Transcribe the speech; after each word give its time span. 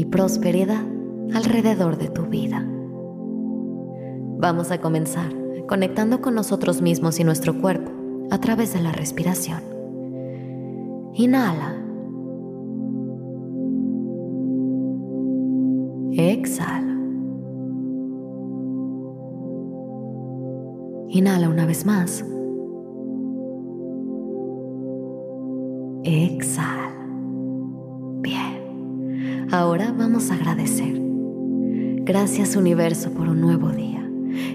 y 0.00 0.06
prosperidad 0.06 0.82
alrededor 1.34 1.98
de 1.98 2.08
tu 2.08 2.22
vida. 2.22 2.66
Vamos 4.38 4.70
a 4.70 4.80
comenzar 4.80 5.30
conectando 5.68 6.22
con 6.22 6.34
nosotros 6.34 6.80
mismos 6.80 7.20
y 7.20 7.24
nuestro 7.24 7.60
cuerpo 7.60 7.92
a 8.30 8.40
través 8.40 8.72
de 8.72 8.80
la 8.80 8.92
respiración. 8.92 9.60
Inhala. 11.12 11.76
Exhala. 16.12 16.96
Inhala 21.10 21.50
una 21.50 21.66
vez 21.66 21.84
más. 21.84 22.24
Exhala. 26.04 26.80
Ahora 29.52 29.90
agradecer. 30.28 30.92
Gracias 32.04 32.54
universo 32.54 33.10
por 33.12 33.28
un 33.28 33.40
nuevo 33.40 33.70
día 33.70 34.06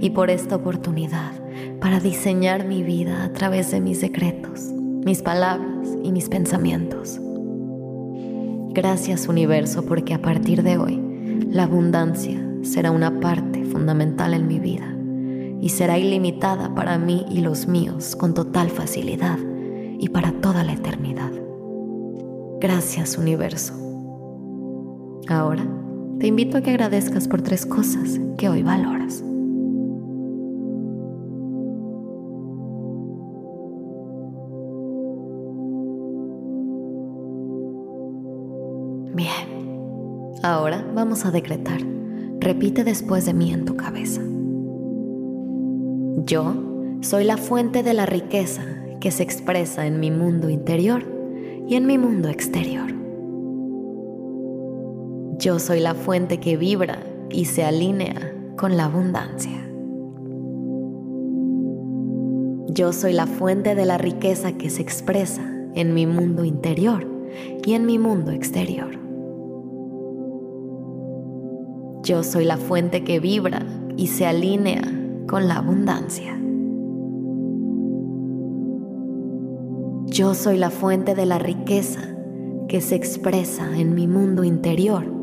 y 0.00 0.10
por 0.10 0.30
esta 0.30 0.56
oportunidad 0.56 1.32
para 1.80 2.00
diseñar 2.00 2.66
mi 2.66 2.82
vida 2.82 3.24
a 3.24 3.32
través 3.32 3.70
de 3.70 3.80
mis 3.80 4.00
secretos, 4.00 4.72
mis 5.04 5.20
palabras 5.20 5.88
y 6.02 6.12
mis 6.12 6.30
pensamientos. 6.30 7.20
Gracias 8.72 9.28
universo 9.28 9.84
porque 9.84 10.14
a 10.14 10.22
partir 10.22 10.62
de 10.62 10.78
hoy 10.78 10.98
la 11.50 11.64
abundancia 11.64 12.40
será 12.62 12.90
una 12.90 13.20
parte 13.20 13.64
fundamental 13.64 14.32
en 14.32 14.46
mi 14.46 14.60
vida 14.60 14.96
y 15.60 15.68
será 15.68 15.98
ilimitada 15.98 16.74
para 16.74 16.96
mí 16.96 17.26
y 17.28 17.40
los 17.40 17.66
míos 17.66 18.16
con 18.16 18.32
total 18.32 18.70
facilidad 18.70 19.38
y 19.98 20.08
para 20.08 20.32
toda 20.32 20.64
la 20.64 20.72
eternidad. 20.72 21.32
Gracias 22.60 23.18
universo 23.18 23.89
Ahora 25.28 25.66
te 26.18 26.26
invito 26.26 26.58
a 26.58 26.60
que 26.60 26.70
agradezcas 26.70 27.28
por 27.28 27.40
tres 27.42 27.64
cosas 27.64 28.20
que 28.36 28.48
hoy 28.48 28.62
valoras. 28.62 29.22
Bien, 39.14 40.40
ahora 40.42 40.84
vamos 40.94 41.24
a 41.24 41.30
decretar. 41.30 41.80
Repite 42.38 42.84
después 42.84 43.26
de 43.26 43.34
mí 43.34 43.52
en 43.52 43.64
tu 43.64 43.76
cabeza. 43.76 44.22
Yo 46.26 46.54
soy 47.00 47.24
la 47.24 47.36
fuente 47.36 47.82
de 47.82 47.94
la 47.94 48.06
riqueza 48.06 48.62
que 49.00 49.10
se 49.10 49.22
expresa 49.22 49.86
en 49.86 50.00
mi 50.00 50.10
mundo 50.10 50.50
interior 50.50 51.02
y 51.66 51.76
en 51.76 51.86
mi 51.86 51.96
mundo 51.96 52.28
exterior. 52.28 52.99
Yo 55.40 55.58
soy 55.58 55.80
la 55.80 55.94
fuente 55.94 56.38
que 56.38 56.58
vibra 56.58 56.98
y 57.30 57.46
se 57.46 57.64
alinea 57.64 58.34
con 58.58 58.76
la 58.76 58.84
abundancia. 58.84 59.66
Yo 62.68 62.92
soy 62.92 63.14
la 63.14 63.26
fuente 63.26 63.74
de 63.74 63.86
la 63.86 63.96
riqueza 63.96 64.52
que 64.58 64.68
se 64.68 64.82
expresa 64.82 65.40
en 65.74 65.94
mi 65.94 66.04
mundo 66.04 66.44
interior 66.44 67.06
y 67.64 67.72
en 67.72 67.86
mi 67.86 67.98
mundo 67.98 68.32
exterior. 68.32 68.90
Yo 72.02 72.22
soy 72.22 72.44
la 72.44 72.58
fuente 72.58 73.02
que 73.02 73.18
vibra 73.18 73.64
y 73.96 74.08
se 74.08 74.26
alinea 74.26 74.82
con 75.26 75.48
la 75.48 75.56
abundancia. 75.56 76.38
Yo 80.04 80.34
soy 80.34 80.58
la 80.58 80.68
fuente 80.68 81.14
de 81.14 81.24
la 81.24 81.38
riqueza 81.38 82.14
que 82.68 82.82
se 82.82 82.94
expresa 82.94 83.78
en 83.78 83.94
mi 83.94 84.06
mundo 84.06 84.44
interior 84.44 85.19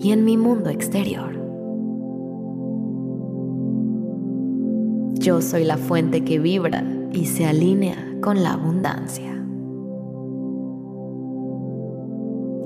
y 0.00 0.12
en 0.12 0.24
mi 0.24 0.36
mundo 0.36 0.70
exterior. 0.70 1.32
Yo 5.14 5.42
soy 5.42 5.64
la 5.64 5.76
fuente 5.76 6.24
que 6.24 6.38
vibra 6.38 6.84
y 7.12 7.26
se 7.26 7.46
alinea 7.46 8.16
con 8.20 8.42
la 8.42 8.52
abundancia. 8.52 9.34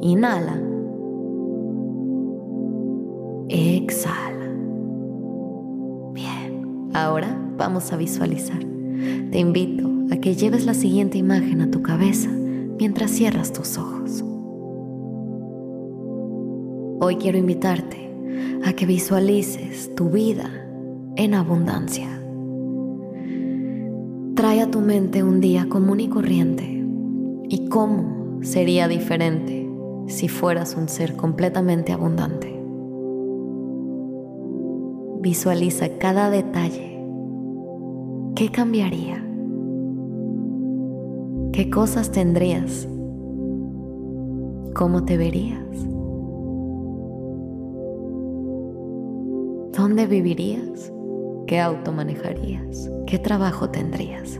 Inhala. 0.03 0.60
Exhala. 3.48 4.48
Bien, 6.12 6.91
ahora 6.92 7.38
vamos 7.56 7.92
a 7.92 7.97
visualizar. 7.97 8.60
Te 9.31 9.38
invito 9.38 9.88
a 10.10 10.16
que 10.16 10.34
lleves 10.34 10.66
la 10.66 10.75
siguiente 10.75 11.19
imagen 11.19 11.62
a 11.62 11.71
tu 11.71 11.82
cabeza 11.82 12.28
mientras 12.78 13.10
cierras 13.10 13.53
tus 13.53 13.78
ojos. 13.78 14.25
Hoy 17.05 17.17
quiero 17.17 17.37
invitarte 17.37 18.15
a 18.65 18.75
que 18.75 18.87
visualices 18.87 19.93
tu 19.97 20.11
vida 20.11 20.49
en 21.17 21.35
abundancia. 21.35 22.07
Trae 24.37 24.61
a 24.61 24.71
tu 24.71 24.81
mente 24.81 25.25
un 25.25 25.41
día 25.41 25.69
común 25.69 25.99
y 25.99 26.07
corriente 26.07 26.87
y 27.49 27.67
cómo 27.67 28.39
sería 28.45 28.87
diferente 28.87 29.69
si 30.07 30.29
fueras 30.29 30.77
un 30.77 30.89
ser 30.89 31.17
completamente 31.17 31.91
abundante. 31.91 32.57
Visualiza 35.21 35.99
cada 35.99 36.31
detalle. 36.31 37.05
¿Qué 38.37 38.49
cambiaría? 38.53 39.27
¿Qué 41.53 41.69
cosas 41.69 42.13
tendrías? 42.13 42.87
¿Cómo 44.73 45.05
te 45.05 45.17
verías? 45.17 45.91
¿Dónde 49.77 50.06
vivirías? 50.06 50.93
¿Qué 51.47 51.59
auto 51.59 51.93
manejarías? 51.93 52.91
¿Qué 53.06 53.19
trabajo 53.19 53.71
tendrías? 53.71 54.38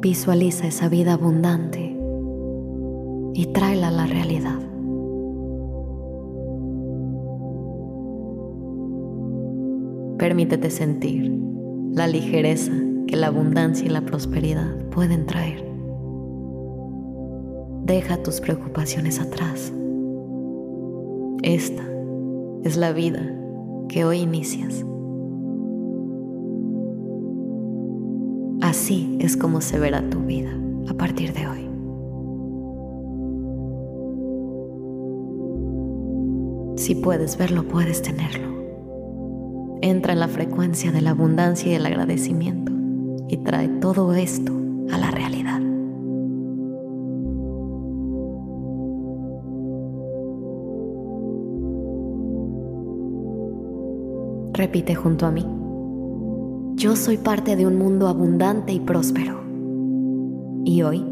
Visualiza 0.00 0.68
esa 0.68 0.88
vida 0.88 1.14
abundante 1.14 1.98
y 3.34 3.46
tráela 3.46 3.88
a 3.88 3.90
la 3.90 4.06
realidad. 4.06 4.60
Permítete 10.16 10.70
sentir 10.70 11.28
la 11.92 12.06
ligereza 12.06 12.72
que 13.08 13.16
la 13.16 13.26
abundancia 13.26 13.84
y 13.84 13.90
la 13.90 14.02
prosperidad 14.02 14.76
pueden 14.90 15.26
traer. 15.26 15.73
Deja 17.84 18.16
tus 18.22 18.40
preocupaciones 18.40 19.20
atrás. 19.20 19.70
Esta 21.42 21.82
es 22.62 22.78
la 22.78 22.92
vida 22.94 23.20
que 23.90 24.06
hoy 24.06 24.20
inicias. 24.20 24.86
Así 28.62 29.18
es 29.20 29.36
como 29.36 29.60
se 29.60 29.78
verá 29.78 30.08
tu 30.08 30.20
vida 30.20 30.58
a 30.88 30.94
partir 30.94 31.34
de 31.34 31.46
hoy. 31.46 31.68
Si 36.78 36.94
puedes 36.94 37.36
verlo, 37.36 37.68
puedes 37.68 38.00
tenerlo. 38.00 38.48
Entra 39.82 40.14
en 40.14 40.20
la 40.20 40.28
frecuencia 40.28 40.90
de 40.90 41.02
la 41.02 41.10
abundancia 41.10 41.70
y 41.70 41.74
el 41.74 41.84
agradecimiento 41.84 42.72
y 43.28 43.36
trae 43.38 43.68
todo 43.68 44.14
esto 44.14 44.54
a 44.90 44.96
la 44.96 45.10
realidad. 45.10 45.23
Repite 54.54 54.94
junto 54.94 55.26
a 55.26 55.32
mí. 55.32 55.44
Yo 56.76 56.94
soy 56.94 57.16
parte 57.16 57.56
de 57.56 57.66
un 57.66 57.76
mundo 57.76 58.06
abundante 58.06 58.72
y 58.72 58.78
próspero. 58.78 59.42
Y 60.64 60.82
hoy 60.82 61.04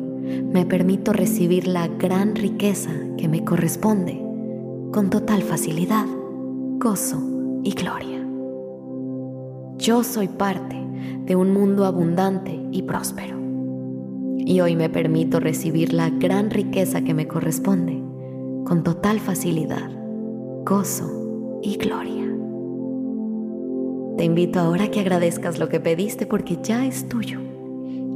me 0.53 0.65
permito 0.65 1.13
recibir 1.13 1.67
la 1.67 1.89
gran 1.89 2.37
riqueza 2.37 2.93
que 3.19 3.29
me 3.29 3.45
corresponde 3.45 4.23
con 4.93 5.11
total 5.11 5.43
facilidad, 5.43 6.07
gozo 6.79 7.21
y 7.65 7.73
gloria. 7.73 8.25
Yo 9.77 10.05
soy 10.05 10.29
parte 10.29 10.77
de 11.27 11.35
un 11.35 11.53
mundo 11.53 11.85
abundante 11.85 12.65
y 12.71 12.83
próspero. 12.83 13.41
Y 14.39 14.61
hoy 14.61 14.77
me 14.77 14.89
permito 14.89 15.41
recibir 15.41 15.93
la 15.93 16.11
gran 16.11 16.51
riqueza 16.51 17.03
que 17.03 17.13
me 17.13 17.27
corresponde 17.27 18.01
con 18.65 18.85
total 18.85 19.19
facilidad, 19.19 19.91
gozo 20.65 21.59
y 21.61 21.77
gloria. 21.77 22.22
Te 24.23 24.27
invito 24.27 24.61
ahora 24.61 24.85
a 24.85 24.89
que 24.89 25.01
agradezcas 25.01 25.59
lo 25.59 25.69
que 25.69 25.81
pediste 25.81 26.27
porque 26.27 26.57
ya 26.63 26.87
es 26.87 27.09
tuyo. 27.09 27.41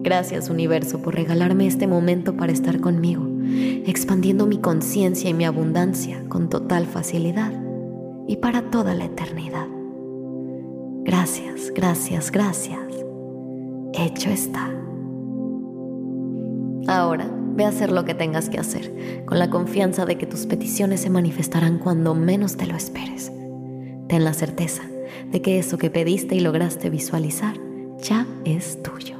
Gracias 0.05 0.49
universo 0.51 1.03
por 1.03 1.17
regalarme 1.17 1.67
este 1.67 1.89
momento 1.89 2.37
para 2.37 2.53
estar 2.53 2.79
conmigo, 2.79 3.27
expandiendo 3.89 4.47
mi 4.47 4.59
conciencia 4.59 5.29
y 5.29 5.35
mi 5.35 5.45
abundancia 5.45 6.23
con 6.29 6.49
total 6.49 6.87
facilidad 6.87 7.53
y 8.29 8.37
para 8.37 8.71
toda 8.71 8.95
la 8.95 9.07
eternidad. 9.07 9.67
Gracias, 11.03 11.73
gracias, 11.75 12.31
gracias. 12.31 12.87
Hecho 13.93 14.31
está. 14.31 14.73
Ahora 16.87 17.29
ve 17.57 17.65
a 17.65 17.71
hacer 17.71 17.91
lo 17.91 18.05
que 18.05 18.15
tengas 18.15 18.49
que 18.49 18.61
hacer, 18.61 19.25
con 19.27 19.41
la 19.41 19.51
confianza 19.51 20.07
de 20.07 20.17
que 20.17 20.27
tus 20.27 20.47
peticiones 20.47 21.01
se 21.01 21.11
manifestarán 21.11 21.81
cuando 21.81 22.15
menos 22.15 22.57
te 22.57 22.67
lo 22.67 22.77
esperes. 22.77 23.33
Ten 24.07 24.23
la 24.23 24.35
certeza 24.35 24.85
de 25.31 25.43
que 25.43 25.59
eso 25.59 25.79
que 25.79 25.91
pediste 25.91 26.35
y 26.35 26.41
lograste 26.41 26.91
visualizar 26.91 27.57
ya 27.99 28.27
es 28.45 28.83
tuyo. 28.83 29.17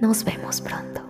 Nos 0.00 0.24
vemos 0.24 0.60
pronto. 0.60 1.07